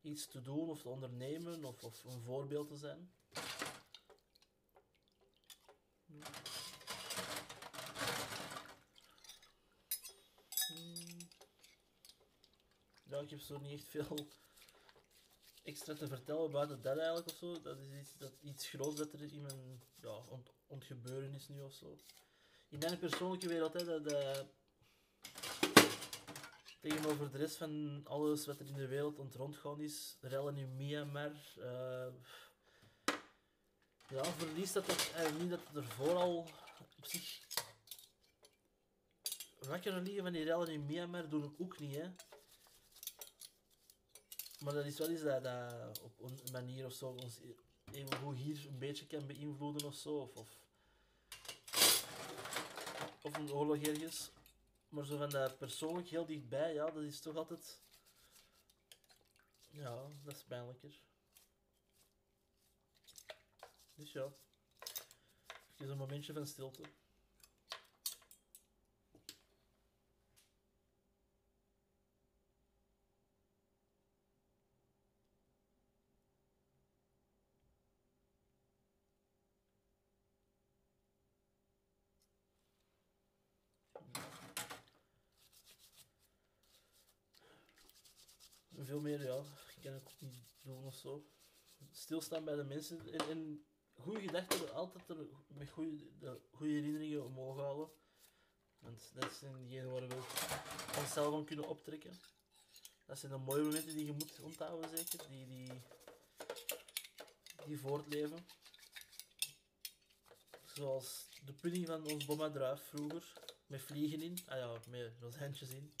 iets 0.00 0.26
te 0.26 0.42
doen 0.42 0.68
of 0.68 0.80
te 0.80 0.88
ondernemen 0.88 1.64
of, 1.64 1.84
of 1.84 2.04
een 2.04 2.22
voorbeeld 2.22 2.68
te 2.68 2.76
zijn. 2.76 3.12
Ik 13.26 13.32
heb 13.32 13.40
zo 13.40 13.58
niet 13.58 13.72
echt 13.72 13.88
veel 13.88 14.28
extra 15.62 15.94
te 15.94 16.06
vertellen 16.06 16.50
buiten 16.50 16.82
dat 16.82 16.96
eigenlijk 16.96 17.28
of 17.28 17.36
zo. 17.36 17.60
Dat 17.60 17.78
is 17.78 18.00
iets, 18.00 18.16
dat, 18.16 18.32
iets 18.42 18.68
groots 18.68 18.96
dat 18.96 19.12
er 19.12 19.22
in 19.22 19.42
mijn 19.42 19.82
ja, 20.02 20.16
ont, 20.28 20.50
ontgebeuren 20.66 21.34
is 21.34 21.48
nu 21.48 21.60
of 21.60 21.72
zo. 21.72 21.98
In 22.68 22.78
mijn 22.78 22.98
persoonlijke 22.98 23.48
wereld, 23.48 23.72
hè, 23.72 23.84
dat, 23.84 24.04
dat, 24.04 24.46
tegenover 26.80 27.30
de 27.30 27.38
rest 27.38 27.56
van 27.56 28.00
alles 28.04 28.46
wat 28.46 28.60
er 28.60 28.66
in 28.66 28.76
de 28.76 28.86
wereld 28.86 29.18
ont 29.18 29.34
rondgaan 29.34 29.80
is, 29.80 30.16
rellen 30.20 30.56
in 30.56 30.76
Myanmar, 30.76 31.54
uh, 31.58 32.12
ja, 34.08 34.24
verlies 34.24 34.72
dat 34.72 34.86
het 34.86 35.12
eigenlijk 35.14 35.38
niet 35.38 35.50
dat 35.50 35.84
er 35.84 35.84
vooral 35.84 36.48
op 36.96 37.04
zich 37.06 37.44
wakker 39.58 40.00
liggen 40.00 40.22
van 40.22 40.32
die 40.32 40.44
rellen 40.44 40.68
in 40.68 40.86
Myanmar 40.86 41.28
doen 41.28 41.44
ik 41.44 41.60
ook 41.60 41.78
niet, 41.78 41.96
hè. 41.96 42.10
Maar 44.66 44.74
dat 44.74 44.86
is 44.86 44.98
wel 44.98 45.10
iets 45.10 45.22
dat, 45.22 46.00
op 46.02 46.22
een 46.22 46.38
manier 46.52 46.86
of 46.86 46.92
zo 46.92 47.08
ons 47.08 47.40
even 47.92 48.18
hoe 48.18 48.34
hier 48.34 48.66
een 48.66 48.78
beetje 48.78 49.06
kan 49.06 49.26
beïnvloeden 49.26 49.86
of 49.86 49.94
zo. 49.94 50.16
Of, 50.16 50.36
of, 50.36 50.48
of 53.22 53.36
een 53.36 53.52
oorlog 53.52 53.76
ergens. 53.76 54.30
Maar 54.88 55.04
zo 55.04 55.16
van 55.16 55.30
dat 55.30 55.58
persoonlijk 55.58 56.08
heel 56.08 56.26
dichtbij, 56.26 56.74
ja, 56.74 56.90
dat 56.90 57.02
is 57.02 57.20
toch 57.20 57.36
altijd... 57.36 57.80
Ja, 59.70 60.08
dat 60.24 60.34
is 60.34 60.42
pijnlijker. 60.42 61.00
Dus 63.94 64.12
ja. 64.12 64.32
Even 65.76 65.92
een 65.92 65.98
momentje 65.98 66.32
van 66.32 66.46
stilte. 66.46 66.82
veel 88.86 89.00
ja, 89.22 89.42
ik 89.76 89.82
kan 89.82 89.94
ook 89.94 90.10
niet 90.18 90.54
doen 90.62 90.84
of 90.84 90.94
zo. 90.94 91.26
Stilstaan 91.90 92.44
bij 92.44 92.54
de 92.54 92.64
mensen 92.64 93.28
en, 93.28 93.64
goede 93.94 94.20
gedachten 94.20 94.74
altijd 94.74 95.08
er 95.08 95.26
met 95.46 95.70
goede, 95.70 96.40
goede 96.50 96.72
herinneringen 96.72 97.24
omhoog 97.24 97.56
halen. 97.56 97.90
Want 98.78 99.10
dat 99.14 99.32
zijn 99.32 99.66
diegenen 99.66 99.92
waar 99.92 100.08
we 100.08 100.14
onszelf 100.98 101.30
van 101.30 101.44
kunnen 101.44 101.68
optrekken. 101.68 102.20
Dat 103.04 103.18
zijn 103.18 103.32
de 103.32 103.38
mooie 103.38 103.62
momenten 103.62 103.94
die 103.94 104.06
je 104.06 104.12
moet 104.12 104.40
onthouden, 104.40 104.96
zeker. 104.96 105.28
Die, 105.28 105.46
die, 105.46 105.82
die 107.66 107.78
voortleven. 107.78 108.46
Zoals 110.64 111.28
de 111.44 111.52
pudding 111.52 111.86
van 111.86 112.06
ons 112.06 112.24
bomma 112.24 112.50
druif 112.50 112.82
vroeger. 112.82 113.32
Met 113.66 113.82
vliegen 113.82 114.22
in. 114.22 114.38
Ah 114.46 114.58
ja, 114.58 114.78
met 114.88 115.12
rozijntjes 115.20 115.70
in. 115.70 115.94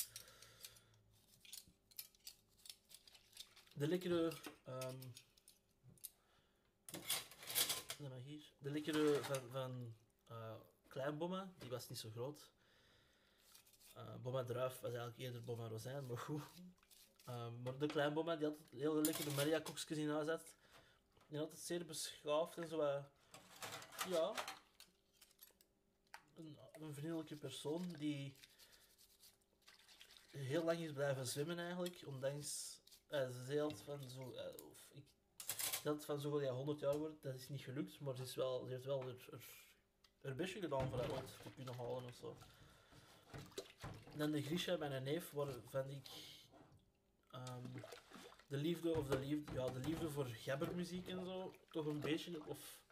De 3.76 3.88
lekkere. 3.88 4.32
Um, 4.68 5.00
hier. 8.24 8.52
De 8.58 8.70
lekkere 8.70 9.22
van, 9.22 9.50
van 9.50 9.94
uh, 10.30 10.54
Klein 10.88 11.18
Bomma, 11.18 11.52
die 11.58 11.70
was 11.70 11.88
niet 11.88 11.98
zo 11.98 12.10
groot. 12.10 12.50
Uh, 13.96 14.14
Bomma 14.22 14.44
Druif 14.44 14.80
was 14.80 14.90
eigenlijk 14.90 15.18
eerder 15.18 15.44
Bomma 15.44 15.68
Rozijn, 15.68 16.06
maar 16.06 16.18
goed. 16.18 16.42
Um, 17.28 17.62
maar 17.62 17.78
de 17.78 17.86
Klein 17.86 18.14
Bomma, 18.14 18.36
die 18.36 18.46
had 18.46 18.56
heel 18.70 18.94
lekkere 18.94 19.30
Maria 19.30 19.60
koekjes 19.60 19.98
in 19.98 20.10
huis. 20.10 20.40
Die 21.26 21.38
had 21.38 21.50
het 21.50 21.60
zeer 21.60 21.86
beschaafd 21.86 22.56
en 22.56 22.68
zo. 22.68 23.04
Ja. 24.08 24.34
Een, 26.34 26.58
een 26.72 26.94
vriendelijke 26.94 27.36
persoon 27.36 27.92
die 27.98 28.36
heel 30.30 30.64
lang 30.64 30.78
is 30.78 30.92
blijven 30.92 31.26
zwemmen 31.26 31.58
eigenlijk, 31.58 32.02
ondanks 32.06 32.80
ze 33.10 33.44
zei 33.46 33.60
altijd 33.60 33.82
van 33.82 34.10
zo, 34.10 34.32
uh, 34.32 34.66
of 34.70 34.88
ik 34.92 35.04
dat 35.82 36.04
van 36.04 36.20
zo 36.20 36.42
ja, 36.42 36.52
100 36.52 36.80
jaar 36.80 36.98
wordt, 36.98 37.22
dat 37.22 37.34
is 37.34 37.48
niet 37.48 37.60
gelukt, 37.60 38.00
maar 38.00 38.16
ze, 38.16 38.22
is 38.22 38.34
wel, 38.34 38.64
ze 38.64 38.72
heeft 38.72 38.84
wel 38.84 39.02
er, 39.02 39.28
er, 39.32 39.44
er 40.20 40.34
bestje 40.34 40.60
gedaan 40.60 40.88
voor 40.88 40.98
dat 40.98 41.08
te 41.42 41.50
kunnen 41.54 41.74
halen 41.74 42.04
of 42.04 42.14
zo. 42.14 42.36
dan 44.16 44.30
de 44.30 44.42
Grisha, 44.42 44.76
mijn 44.76 45.02
neef, 45.02 45.30
waarvan 45.30 45.90
ik 45.90 46.08
um, 47.34 47.82
de 48.46 48.56
liefde 48.56 48.90
of 48.90 49.06
de 49.08 49.18
liefde, 49.18 49.52
ja, 49.52 49.66
de 49.66 49.78
liefde 49.78 50.10
voor 50.10 50.26
gabbermuziek 50.26 51.08
en 51.08 51.24
zo 51.24 51.52
toch 51.70 51.86
een 51.86 52.00
beetje 52.00 52.46
of 52.46 52.84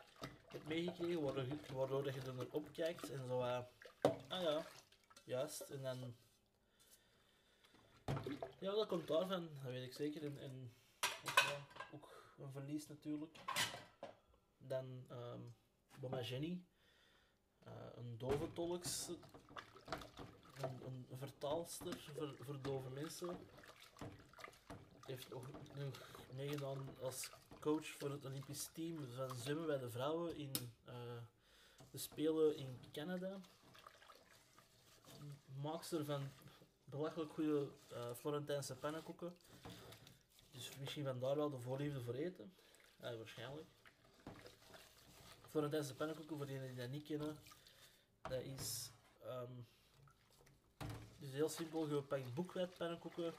heb 0.48 0.66
meegekregen, 0.66 1.22
waardoor, 1.22 1.46
waardoor 1.72 2.04
je 2.04 2.20
er 2.20 2.34
naar 2.34 2.46
opkijkt 2.50 3.10
en 3.10 3.26
zo, 3.26 3.40
uh, 3.40 3.58
ah 4.28 4.42
ja, 4.42 4.66
juist, 5.24 5.60
en 5.60 5.82
dan 5.82 6.14
ja, 8.58 8.74
dat 8.74 8.86
komt 8.86 9.08
daarvan, 9.08 9.48
dat 9.62 9.72
weet 9.72 9.84
ik 9.86 9.92
zeker. 9.92 10.24
En, 10.24 10.38
en 10.38 10.72
ook, 11.92 11.92
ook, 11.92 12.08
een 12.38 12.52
verlies 12.52 12.86
natuurlijk. 12.88 13.38
Dan 14.58 15.06
um, 15.10 15.54
Mama 16.00 16.20
Jenny, 16.20 16.64
uh, 17.66 17.72
een 17.94 18.18
dove 18.18 18.52
tolks, 18.52 19.08
een, 20.60 21.06
een 21.10 21.18
vertaalster 21.18 21.98
voor, 21.98 22.34
voor 22.40 22.62
dove 22.62 22.90
mensen. 22.90 23.36
Heeft 25.06 25.32
ook 25.32 25.46
nog 25.52 25.94
meegedaan 26.34 26.88
als 27.00 27.30
coach 27.60 27.86
voor 27.86 28.10
het 28.10 28.24
Olympisch 28.24 28.68
team 28.72 29.06
van 29.16 29.36
zwemmen 29.36 29.66
bij 29.66 29.78
de 29.78 29.90
vrouwen 29.90 30.36
in 30.36 30.50
uh, 30.88 30.94
de 31.90 31.98
Spelen 31.98 32.56
in 32.56 32.80
Canada. 32.92 33.40
Maakster 35.62 36.04
van 36.04 36.30
belachelijk 36.96 37.32
goede 37.32 37.68
uh, 37.92 38.14
Florentijnse 38.14 38.76
pannenkoeken. 38.76 39.36
Dus 40.50 40.76
misschien 40.80 41.04
vandaar 41.04 41.36
wel 41.36 41.50
de 41.50 41.58
voorliefde 41.58 42.00
voor 42.00 42.14
eten. 42.14 42.52
Ja, 43.00 43.16
waarschijnlijk. 43.16 43.66
Florentijnse 45.50 45.94
pannenkoeken, 45.94 46.36
voor 46.36 46.46
degenen 46.46 46.68
die 46.68 46.76
dat 46.76 46.88
niet 46.88 47.06
kennen, 47.06 47.38
dat 48.22 48.42
is 48.42 48.90
um, 49.26 49.66
dus 51.18 51.32
heel 51.32 51.48
simpel 51.48 51.86
gepakt 51.86 52.34
boekweit 52.34 52.76
pannenkoeken 52.76 53.34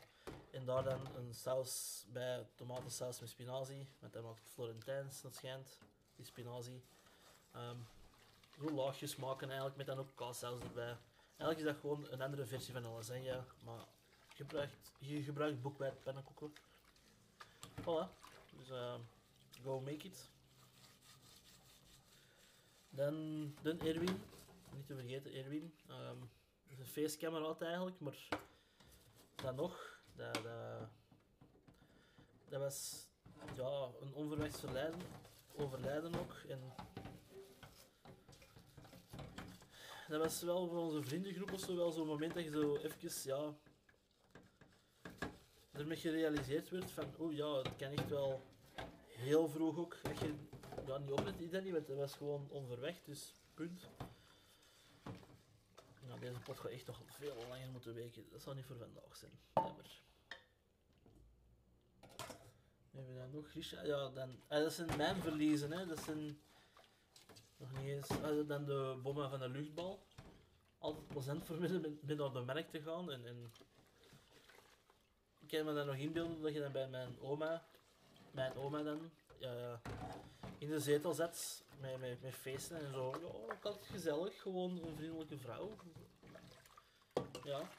en 0.52 0.66
daar 0.66 0.84
dan 0.84 1.00
een 1.16 1.34
saus 1.34 2.06
bij, 2.08 2.48
tomatensaus 2.56 3.20
met 3.20 3.30
spinazie, 3.30 3.88
met 4.00 4.14
dan 4.14 4.24
wat 4.24 4.38
Florentijns, 4.54 5.22
dat 5.22 5.36
schijnt, 5.36 5.80
die 6.16 6.26
spinazie. 6.26 6.84
Um, 7.56 7.88
laagjes 8.76 9.16
maken 9.16 9.48
eigenlijk, 9.48 9.78
met 9.78 9.86
dan 9.86 10.00
ook 10.00 10.16
kaassaus 10.16 10.62
erbij. 10.62 10.98
Eigenlijk 11.38 11.60
is 11.60 11.74
dat 11.74 11.82
gewoon 11.82 12.08
een 12.12 12.22
andere 12.22 12.46
versie 12.46 12.74
van 12.74 12.84
een 12.84 12.92
lasagne, 12.92 13.44
maar 13.64 13.86
je 14.30 14.36
gebruikt, 14.36 14.92
je 15.00 15.24
gebruikt 15.24 15.62
boekwijd 15.62 16.04
pannenkoeken. 16.04 16.54
Voilà, 17.82 18.10
dus 18.58 18.70
uh, 18.70 18.96
go 19.64 19.80
make 19.80 20.08
it. 20.08 20.30
Dan, 22.90 23.56
dan 23.62 23.80
Erwin, 23.80 24.22
niet 24.74 24.88
te 24.88 24.96
vergeten 24.96 25.34
Erwin. 25.34 25.74
Um, 25.90 26.30
is 26.68 26.80
een 26.80 26.86
feestkameraad 26.86 27.62
eigenlijk, 27.62 28.00
maar 28.00 28.28
dan 29.36 29.56
nog, 29.56 30.00
dat, 30.16 30.34
dat, 30.34 30.90
dat 32.50 32.60
was 32.60 33.08
ja, 33.56 33.88
een 34.02 34.14
onverwachts 34.14 34.60
verlijden, 34.60 35.00
overlijden 35.56 36.16
ook. 36.16 36.36
Dat 40.08 40.22
was 40.22 40.42
wel 40.42 40.68
voor 40.68 40.78
onze 40.78 41.04
vriendengroep 41.04 41.58
zo 41.58 41.76
wel 41.76 41.92
zo'n 41.92 42.08
moment 42.08 42.34
dat 42.34 42.44
je 42.44 42.50
zo 42.50 42.76
even, 42.76 43.12
ja, 43.24 43.54
ermee 45.72 45.98
gerealiseerd 45.98 46.70
werd 46.70 46.92
van, 46.92 47.14
oh 47.18 47.34
ja, 47.34 47.58
het 47.58 47.76
kan 47.76 47.92
echt 47.92 48.10
wel 48.10 48.42
heel 49.08 49.48
vroeg 49.48 49.78
ook, 49.78 49.98
dat 50.04 50.20
je 50.20 50.34
ja, 50.86 50.98
niet 50.98 51.12
oplet, 51.12 51.42
is 51.42 51.50
dat 51.50 51.64
niet, 51.64 51.74
want 51.74 51.88
dat 51.88 51.98
was 51.98 52.14
gewoon 52.14 52.48
onverwacht, 52.50 53.06
dus 53.06 53.34
punt. 53.54 53.90
Nou, 56.08 56.20
deze 56.20 56.40
pot 56.40 56.60
gaat 56.60 56.72
echt 56.72 56.88
nog 56.88 57.02
veel 57.06 57.36
langer 57.50 57.70
moeten 57.70 57.94
weken, 57.94 58.26
dat 58.32 58.42
zal 58.42 58.54
niet 58.54 58.66
voor 58.66 58.78
vandaag 58.78 59.16
zijn, 59.16 59.32
jammer. 59.54 60.04
We 62.92 63.02
hebben 63.02 63.16
dan 63.16 63.32
nog 63.32 63.50
Grisha, 63.50 63.84
ja, 63.84 64.10
dan, 64.10 64.40
ah, 64.48 64.60
dat 64.60 64.74
zijn 64.74 64.98
mijn 64.98 65.22
verliezen, 65.22 65.72
hè, 65.72 65.86
dat 65.86 66.00
zijn 66.00 66.40
nog 67.58 67.72
niet 67.72 67.88
eens. 67.88 68.10
Ah, 68.10 68.48
dan 68.48 68.66
de 68.66 69.00
bommen 69.04 69.30
van 69.30 69.40
de 69.40 69.50
luchtbal. 69.50 70.06
altijd 70.78 71.08
plezant 71.08 71.46
voor 71.46 71.60
me 71.60 71.68
om 71.68 72.18
naar 72.18 72.34
de 72.34 72.40
markt 72.40 72.72
te 72.72 72.82
gaan. 72.82 73.12
En, 73.12 73.26
en 73.26 73.52
ik 75.40 75.48
kan 75.48 75.66
me 75.66 75.74
dan 75.74 75.86
nog 75.86 75.96
inbeelden 75.96 76.42
dat 76.42 76.54
je 76.54 76.60
dan 76.60 76.72
bij 76.72 76.88
mijn 76.88 77.20
oma, 77.20 77.66
mijn 78.32 78.56
oma 78.56 78.84
dan, 78.84 79.12
ja, 79.38 79.82
in 80.58 80.70
de 80.70 80.80
zetel 80.80 81.14
zet 81.14 81.64
met, 81.80 82.00
met, 82.00 82.22
met 82.22 82.34
feesten 82.34 82.80
en 82.80 82.92
zo. 82.92 83.10
Ja, 83.20 83.26
ook 83.26 83.66
altijd 83.66 83.86
gezellig, 83.86 84.42
gewoon 84.42 84.84
een 84.84 84.96
vriendelijke 84.96 85.38
vrouw. 85.38 85.76
Ja. 87.44 87.70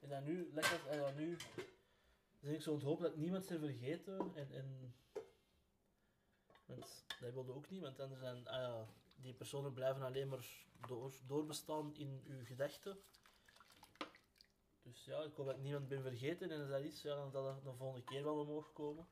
En 0.00 0.08
dan 0.08 0.24
nu, 0.24 0.50
lekker, 0.52 0.86
en 0.88 0.98
dan 0.98 1.16
nu 1.16 1.36
ben 2.40 2.54
ik 2.54 2.62
zo 2.62 2.70
aan 2.70 2.76
het 2.76 2.84
hopen 2.84 3.04
dat 3.04 3.16
niemand 3.16 3.46
ze 3.46 3.58
vergeten. 3.58 4.32
En, 4.34 4.48
en 4.52 4.94
want 6.66 7.04
dat 7.20 7.32
wilde 7.32 7.52
ook 7.52 7.70
niet, 7.70 7.80
want 7.80 8.00
anders 8.00 8.20
zijn 8.20 8.48
ah 8.48 8.60
ja, 8.60 8.86
die 9.14 9.34
personen 9.34 9.72
blijven 9.72 10.02
alleen 10.02 10.28
maar 10.28 10.46
door, 10.86 11.12
doorbestaan 11.26 11.94
in 11.96 12.22
uw 12.26 12.44
gedachten. 12.44 12.98
Dus 14.82 15.04
ja, 15.04 15.22
ik 15.22 15.34
hoop 15.34 15.46
dat 15.46 15.56
ik 15.56 15.62
niemand 15.62 15.88
ben 15.88 16.02
vergeten 16.02 16.50
en 16.50 16.68
dat 16.68 16.80
is, 16.80 17.02
ja, 17.02 17.30
dat 17.30 17.64
de 17.64 17.74
volgende 17.74 18.04
keer 18.04 18.24
wel 18.24 18.38
omhoog 18.38 18.72
komen. 18.72 19.08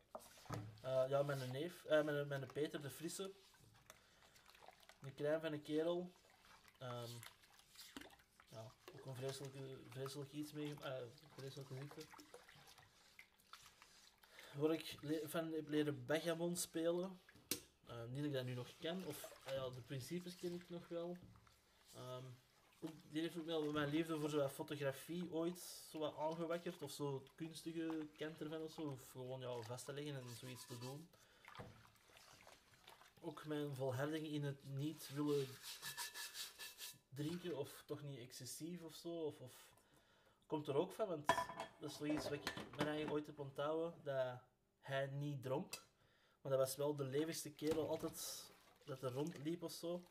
Uh, 0.85 1.05
ja, 1.09 1.23
mijn 1.23 1.51
neef, 1.51 1.85
uh, 1.85 2.03
mijn, 2.03 2.29
mijn 2.29 2.47
Peter 2.53 2.83
de 2.83 2.91
Frisse. 2.91 3.33
Een 5.01 5.15
klein 5.15 5.41
van 5.41 5.53
een 5.53 5.63
kerel. 5.63 6.13
Um, 6.83 7.19
ja, 8.51 8.73
ook 8.95 9.07
een 9.07 9.15
vreselijke, 9.15 9.79
vreselijk 9.89 10.33
iets 10.33 10.53
mee, 10.53 10.75
uh, 10.75 10.97
vreselijke 11.31 11.75
ziekte. 11.75 12.07
Waar 14.55 14.73
ik 14.73 14.99
van 15.25 15.53
heb 15.53 15.69
leren 15.69 16.07
Begamon 16.07 16.57
spelen. 16.57 17.21
Uh, 17.91 18.05
niet 18.05 18.17
dat 18.17 18.25
ik 18.25 18.33
dat 18.33 18.45
nu 18.45 18.55
nog 18.55 18.77
ken, 18.79 19.05
of 19.07 19.43
uh, 19.47 19.55
ja, 19.55 19.71
de 19.71 19.81
principes 19.81 20.37
ken 20.37 20.55
ik 20.55 20.69
nog 20.69 20.89
wel. 20.89 21.17
Um, 21.97 22.37
die 22.81 23.21
heeft 23.23 23.39
ook 23.39 23.47
wel 23.47 23.73
mijn 23.73 23.89
liefde 23.89 24.19
voor 24.19 24.31
zo'n 24.31 24.49
fotografie 24.49 25.33
ooit 25.33 25.59
zo 25.91 25.99
wat 25.99 26.17
aangewekkerd, 26.17 26.83
of 26.83 26.91
zo 26.91 27.25
kunstige 27.35 28.07
kent 28.17 28.41
ervan 28.41 28.63
of 28.63 28.73
zo, 28.73 28.81
of 28.81 29.11
gewoon 29.11 29.41
ja, 29.41 29.61
vast 29.61 29.85
te 29.85 29.93
leggen 29.93 30.15
en 30.15 30.37
zoiets 30.37 30.67
te 30.67 30.79
doen. 30.79 31.09
Ook 33.21 33.45
mijn 33.45 33.75
volharding 33.75 34.27
in 34.27 34.45
het 34.45 34.65
niet 34.65 35.11
willen 35.15 35.47
drinken, 37.15 37.57
of 37.57 37.83
toch 37.87 38.03
niet 38.03 38.19
excessief 38.19 38.83
of 38.83 38.95
zo, 38.95 39.09
of, 39.09 39.41
of 39.41 39.69
komt 40.47 40.69
er 40.69 40.77
ook 40.77 40.93
van, 40.93 41.09
want 41.09 41.27
dat 41.81 41.91
is 41.91 41.97
toch 41.97 42.07
iets 42.07 42.25
wat 42.25 42.33
ik 42.33 42.55
mijn 42.77 42.89
eigen 42.89 43.11
ooit 43.11 43.27
heb 43.27 43.39
onthouden, 43.39 43.95
dat 44.03 44.41
hij 44.81 45.07
niet 45.07 45.43
dronk. 45.43 45.89
Maar 46.41 46.51
dat 46.51 46.61
was 46.61 46.77
wel 46.77 46.97
de 46.97 47.05
levigste 47.05 47.51
kerel 47.51 47.89
altijd 47.89 48.51
dat 48.85 49.03
er 49.03 49.13
rondliep 49.13 49.63
of 49.63 49.73
zo. 49.73 50.05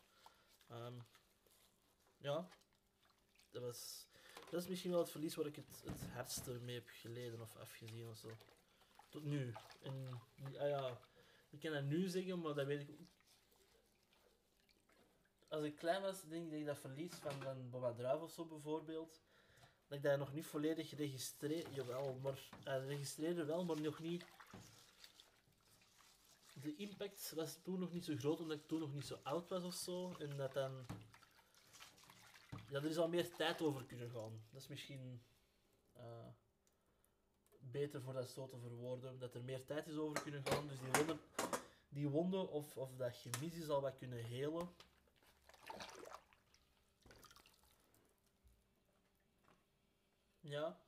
Um, 0.71 1.05
ja, 2.17 2.49
dat 3.51 3.61
was... 3.61 4.07
Dat 4.49 4.61
is 4.61 4.67
misschien 4.67 4.91
wel 4.91 4.99
het 4.99 5.09
verlies 5.09 5.35
waar 5.35 5.45
ik 5.45 5.55
het, 5.55 5.81
het 5.85 6.11
hardste 6.13 6.51
mee 6.51 6.75
heb 6.75 6.87
geleden 6.87 7.41
of 7.41 7.55
afgezien 7.57 8.07
of 8.07 8.17
zo. 8.17 8.29
Tot 9.09 9.23
nu. 9.23 9.53
En, 9.81 10.21
ah 10.43 10.69
ja, 10.69 10.99
ik 11.49 11.59
kan 11.59 11.71
dat 11.71 11.83
nu 11.83 12.07
zeggen, 12.07 12.39
maar 12.41 12.53
dat 12.53 12.65
weet 12.65 12.81
ik 12.81 12.89
ook. 12.89 13.07
Als 15.47 15.63
ik 15.63 15.75
klein 15.75 16.01
was, 16.01 16.23
denk 16.23 16.51
ik 16.51 16.65
dat 16.65 16.77
verlies 16.77 17.13
van, 17.13 17.41
van 17.41 17.69
Boba 17.69 17.93
Druif 17.93 18.21
of 18.21 18.31
zo 18.31 18.45
bijvoorbeeld, 18.45 19.21
dat 19.87 19.97
ik 19.97 20.03
dat 20.03 20.19
nog 20.19 20.33
niet 20.33 20.45
volledig 20.45 20.95
registreerde. 20.95 21.71
Jawel, 21.73 22.13
maar 22.13 22.49
uh, 22.67 22.85
registreerde 22.85 23.45
wel, 23.45 23.65
maar 23.65 23.81
nog 23.81 23.99
niet 23.99 24.25
de 26.69 26.75
impact 26.75 27.31
was 27.35 27.57
toen 27.63 27.79
nog 27.79 27.91
niet 27.91 28.05
zo 28.05 28.15
groot, 28.15 28.39
omdat 28.39 28.57
ik 28.57 28.67
toen 28.67 28.79
nog 28.79 28.93
niet 28.93 29.05
zo 29.05 29.19
oud 29.23 29.49
was 29.49 29.63
of 29.63 29.73
zo. 29.73 30.15
En 30.19 30.37
dat 30.37 30.53
dan... 30.53 30.85
Ja, 32.69 32.75
er 32.75 32.85
is 32.85 32.97
al 32.97 33.09
meer 33.09 33.35
tijd 33.35 33.61
over 33.61 33.85
kunnen 33.85 34.09
gaan. 34.09 34.41
Dat 34.51 34.61
is 34.61 34.67
misschien 34.67 35.21
uh, 35.97 36.27
beter 37.59 38.01
voor 38.01 38.13
dat 38.13 38.29
zo 38.29 38.47
te 38.47 38.59
verwoorden. 38.59 39.19
Dat 39.19 39.35
er 39.35 39.43
meer 39.43 39.65
tijd 39.65 39.87
is 39.87 39.95
over 39.97 40.21
kunnen 40.21 40.45
gaan. 40.45 40.67
Dus 40.67 40.79
die 40.79 40.91
wonden, 40.91 41.19
die 41.89 42.09
wonden 42.09 42.49
of, 42.49 42.77
of 42.77 42.95
dat 42.95 43.15
gemis 43.15 43.55
is 43.55 43.69
al 43.69 43.81
wat 43.81 43.97
kunnen 43.97 44.25
helen. 44.25 44.69
Ja. 50.39 50.79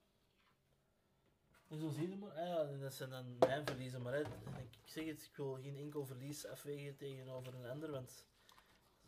En 1.72 1.80
zo 1.80 1.90
zie 1.90 2.10
je 2.10 2.16
maar, 2.16 2.32
ah 2.32 2.48
ja, 2.48 2.78
dat 2.78 2.94
zijn 2.94 3.10
dan 3.10 3.36
mijn 3.40 3.66
verliezen. 3.66 4.02
Maar 4.02 4.20
ik 4.20 4.80
zeg 4.86 5.06
het, 5.06 5.26
ik 5.26 5.36
wil 5.36 5.58
geen 5.62 5.78
enkel 5.78 6.06
verlies 6.06 6.46
afwegen 6.46 6.98
tegenover 6.98 7.56
een 7.56 7.70
ander, 7.70 7.92
want 7.92 8.26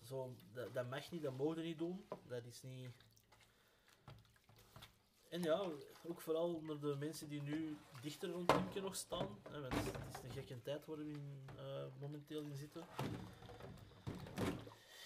zo, 0.01 0.35
dat, 0.73 0.89
mag 0.89 1.11
niet, 1.11 1.21
dat 1.21 1.37
mogen 1.37 1.63
niet 1.63 1.77
doen. 1.77 2.07
Dat 2.27 2.45
is 2.45 2.61
niet... 2.61 2.91
En 5.29 5.41
ja, 5.41 5.69
ook 6.03 6.21
vooral 6.21 6.55
onder 6.55 6.79
de 6.79 6.95
mensen 6.95 7.29
die 7.29 7.41
nu 7.41 7.77
dichter 8.01 8.29
rond 8.29 8.51
Imke 8.51 8.81
nog 8.81 8.95
staan. 8.95 9.27
Hè, 9.49 9.61
want 9.61 9.73
het 9.73 10.15
is 10.15 10.23
een 10.23 10.31
gekke 10.31 10.61
tijd 10.61 10.85
waar 10.85 10.97
we 10.97 11.19
uh, 11.55 11.85
momenteel 11.99 12.41
in 12.41 12.55
zitten. 12.55 12.85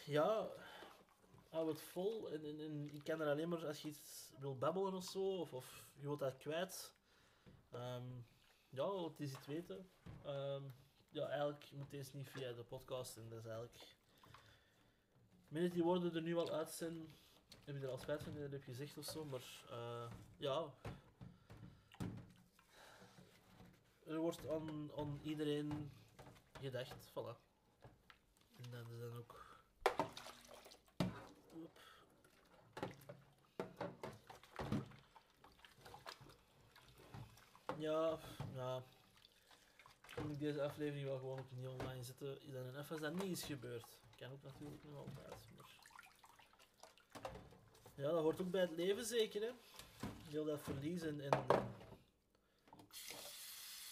Ja, 0.06 0.48
hou 1.50 1.70
het 1.70 1.82
vol. 1.82 2.30
En, 2.30 2.44
en, 2.44 2.60
en, 2.60 2.90
ik 2.94 3.04
kan 3.04 3.22
er 3.22 3.30
alleen 3.30 3.50
maar 3.50 3.68
als 3.68 3.82
je 3.82 3.88
iets 3.88 4.34
wil 4.40 4.58
babbelen 4.58 4.94
of 4.94 5.04
zo, 5.04 5.20
of, 5.20 5.54
of 5.54 5.88
je 5.94 6.02
wilt 6.02 6.20
dat 6.20 6.38
kwijt 6.38 6.96
Um, 7.78 8.26
ja, 8.70 8.86
wat 8.86 9.20
is 9.20 9.32
het 9.32 9.46
weten? 9.46 9.90
Um, 10.26 10.74
ja, 11.10 11.28
eigenlijk 11.28 11.72
moet 11.72 11.90
deze 11.90 12.16
niet 12.16 12.30
via 12.30 12.54
de 12.54 12.64
podcast 12.64 13.18
en 13.18 13.30
dat 13.30 13.40
is 13.40 13.46
eigenlijk... 13.46 13.96
Minuten 15.48 15.76
die 15.76 15.84
woorden 15.84 16.16
er 16.16 16.22
nu 16.22 16.38
al 16.38 16.52
uit 16.52 16.72
zijn, 16.72 17.16
heb 17.64 17.76
je 17.76 17.82
er 17.82 17.90
al 17.90 17.98
spijt 17.98 18.24
van 18.24 18.34
dat 18.34 18.52
heb 18.52 18.64
gezegd 18.64 18.98
of 18.98 19.06
zo, 19.06 19.26
maar 19.26 19.64
uh, 19.72 20.12
ja... 20.38 20.74
Er 24.06 24.18
wordt 24.18 24.50
aan, 24.50 24.92
aan 24.98 25.20
iedereen 25.24 25.92
gedacht, 26.60 27.10
voilà. 27.10 27.38
En 28.62 28.72
dan 28.72 29.18
ook... 29.18 29.47
Ja, 37.78 38.20
ja. 38.56 38.84
Toen 40.16 40.32
ik 40.32 40.40
deze 40.40 40.64
aflevering 40.64 41.06
wel 41.06 41.18
gewoon 41.18 41.40
opnieuw 41.40 41.70
online 41.70 42.04
zetten, 42.04 42.42
is 42.42 42.54
dat 42.54 42.64
een 42.64 42.80
even 42.80 43.02
dat 43.02 43.14
niet 43.14 43.38
is 43.38 43.44
gebeurd. 43.44 43.86
Kan 44.20 44.32
ook 44.32 44.44
natuurlijk 44.44 44.84
nog 44.84 44.98
altijd, 44.98 45.42
maar... 45.56 45.70
Ja, 47.96 48.12
dat 48.12 48.22
hoort 48.22 48.42
ook 48.42 48.52
bij 48.52 48.62
het 48.62 48.72
leven 48.72 49.06
zeker, 49.06 49.42
hè. 49.42 49.52
Heel 50.30 50.46
dat 50.46 50.62
verliezen 50.62 51.22
en... 51.22 51.46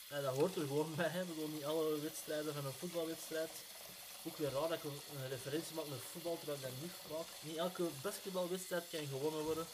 Ja, 0.10 0.22
dat 0.22 0.36
hoort 0.36 0.56
er 0.56 0.68
gewoon 0.68 0.96
bij, 0.96 1.10
hè. 1.10 1.26
Bedoel, 1.26 1.48
niet 1.48 1.66
alle 1.66 2.00
wedstrijden 2.00 2.54
van 2.54 2.66
een 2.66 2.72
voetbalwedstrijd. 2.72 3.52
Ook 4.24 4.38
weer 4.38 4.52
raar 4.52 4.70
dat 4.70 4.78
ik 4.78 4.84
een 4.84 5.30
referentie 5.30 5.76
maak 5.76 5.88
met 5.88 6.00
voetbal, 6.00 6.38
terwijl 6.38 6.58
ik 6.58 6.64
dat 6.64 6.82
niet 6.82 7.12
maak. 7.12 7.28
Niet 7.42 7.58
elke 7.58 7.90
basketbalwedstrijd 8.02 8.90
kan 8.90 9.08
gewonnen 9.08 9.44
worden. 9.44 9.66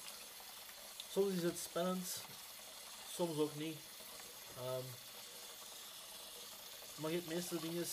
Soms 1.11 1.33
is 1.33 1.43
het 1.43 1.59
spannend, 1.59 2.23
soms 3.13 3.37
ook 3.37 3.55
niet. 3.55 3.77
Um, 4.57 4.85
maar 6.95 7.11
je 7.11 7.17
hebt 7.17 7.33
meeste 7.33 7.59
dingen 7.59 7.87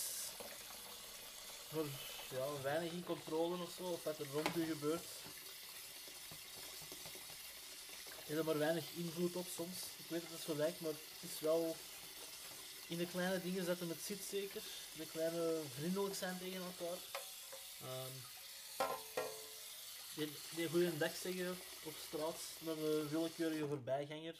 voor 1.68 1.87
ja, 2.31 2.62
weinig 2.62 2.92
in 2.92 3.05
controle 3.05 3.62
of 3.62 3.71
zo, 3.77 3.83
of 3.83 4.03
wat 4.03 4.18
er 4.18 4.27
rond 4.33 4.57
u 4.57 4.66
gebeurt. 4.66 5.05
Je 8.27 8.35
hebt 8.35 8.38
er 8.38 8.44
maar 8.44 8.59
weinig 8.59 8.85
invloed 8.94 9.37
op 9.37 9.47
soms. 9.57 9.77
Ik 9.97 10.05
weet 10.09 10.23
dat 10.23 10.31
het 10.31 10.42
zo 10.42 10.57
lijkt, 10.57 10.81
maar 10.81 10.90
het 10.90 11.31
is 11.31 11.40
wel 11.40 11.77
in 12.88 12.99
de 12.99 13.07
kleine 13.07 13.42
dingen 13.42 13.64
zetten 13.64 13.88
het 13.88 14.03
zit 14.07 14.23
zeker. 14.31 14.62
De 14.97 15.07
kleine 15.07 15.61
vriendelijk 15.75 16.14
zijn 16.14 16.38
tegen 16.38 16.62
elkaar. 16.62 16.99
Um, 17.83 18.12
die, 20.14 20.33
die 20.51 20.68
goede 20.68 20.97
dag 20.97 21.16
zeggen 21.16 21.59
op 21.83 21.94
straat 22.07 22.40
naar 22.59 22.77
een 22.77 23.09
willekeurige 23.09 23.66
voorbijganger. 23.66 24.35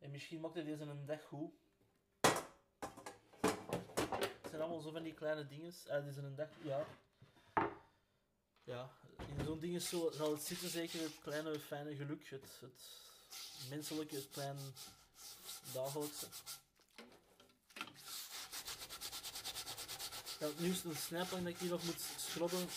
En 0.00 0.10
misschien 0.10 0.40
maakt 0.40 0.54
hij 0.54 0.64
deze 0.64 0.82
een 0.82 1.06
dag 1.06 1.22
goed. 1.22 1.52
Het 4.40 4.50
zijn 4.50 4.60
allemaal 4.62 4.80
zo 4.80 4.90
van 4.90 5.02
die 5.02 5.14
kleine 5.14 5.46
dingen. 5.46 5.74
Ah, 5.88 6.04
deze 6.04 6.20
een 6.20 6.34
dag, 6.34 6.48
ja. 6.62 6.86
Ja, 8.64 8.90
in 9.36 9.44
zo'n 9.44 9.58
ding 9.58 9.82
zo, 9.82 10.10
zal 10.10 10.32
het 10.32 10.42
zitten 10.42 10.68
zeker 10.68 11.00
het 11.00 11.18
kleine 11.22 11.60
fijne 11.60 11.96
geluk. 11.96 12.28
Het, 12.28 12.60
het 12.60 12.82
menselijke, 13.68 14.14
het 14.14 14.28
kleine 14.30 14.60
dagelijkse. 15.72 16.26
Ja, 20.38 20.48
nu 20.56 20.70
is 20.70 20.76
het 20.76 20.84
een 20.84 20.96
snijplank 20.96 21.44
dat 21.44 21.52
ik 21.52 21.58
hier 21.58 21.70
nog 21.70 21.84
moet 21.84 22.00
schrobben. 22.16 22.68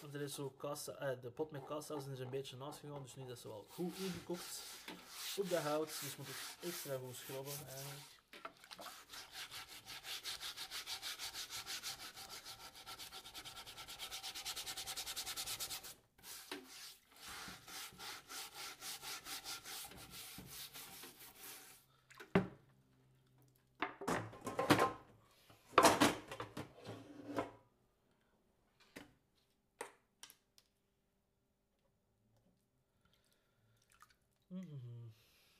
Want 0.00 0.14
er 0.14 0.20
is 0.20 0.34
zo 0.34 0.54
eh, 0.60 1.08
de 1.20 1.30
pot 1.34 1.50
met 1.50 1.64
kaassaus 1.64 2.06
is 2.06 2.18
een 2.18 2.30
beetje 2.30 2.56
naast 2.56 2.78
gegaan, 2.78 3.02
dus 3.02 3.14
nu 3.16 3.22
is 3.22 3.28
dat 3.28 3.38
zo 3.38 3.48
wel 3.48 3.66
goed 3.68 3.98
ingekocht 3.98 4.62
op 5.38 5.48
de 5.48 5.56
hout, 5.56 5.90
dus 6.00 6.16
moet 6.16 6.28
ik 6.28 6.36
extra 6.60 6.96
goed 7.04 7.16
schrobben 7.16 7.52
eigenlijk. 7.68 8.13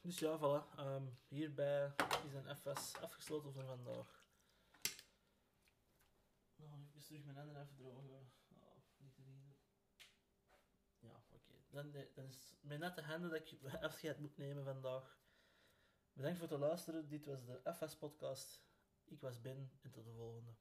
Dus 0.05 0.19
ja, 0.19 0.39
voilà. 0.39 0.77
Ehm, 0.77 1.07
hierbij 1.29 1.93
is 2.27 2.33
een 2.35 2.57
FS 2.57 2.97
afgesloten 3.01 3.53
voor 3.53 3.65
vandaag. 3.65 4.27
Nou, 6.57 6.73
even 6.89 7.05
terug 7.05 7.25
mijn 7.25 7.37
handen 7.37 7.63
even 7.63 7.77
drogen. 7.77 8.33
Oh, 8.55 8.77
niet 8.97 9.15
te. 9.15 9.23
Ja, 10.99 11.25
oké. 11.31 11.53
Dan, 11.71 11.95
eh, 11.95 12.15
dan 12.15 12.25
is 12.25 12.57
met 12.61 12.79
nette 12.79 13.03
handen 13.03 13.31
dat 13.31 13.53
ik 13.53 13.73
afscheid 13.83 14.19
moet 14.19 14.37
nemen 14.37 14.65
vandaag. 14.65 15.19
Bedankt 16.13 16.39
voor 16.39 16.49
het 16.49 16.59
luisteren. 16.59 17.09
Dit 17.09 17.27
was 17.27 17.45
de 17.45 17.75
FS-podcast. 17.75 18.63
Ik 19.05 19.21
was 19.21 19.41
Ben 19.41 19.71
en 19.83 19.91
tot 19.91 20.05
de 20.05 20.13
volgende. 20.13 20.55